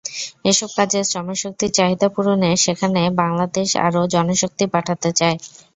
এসব 0.45 0.69
কাজের 0.77 1.03
শ্রমশক্তির 1.05 1.75
চাহিদা 1.77 2.07
পূরণে 2.15 2.49
সেখানে 2.63 3.01
বাংলাদেশ 3.21 3.69
আরও 3.85 4.01
জনশক্তি 4.13 4.65
পাঠাতে 4.73 5.09
চায়। 5.19 5.37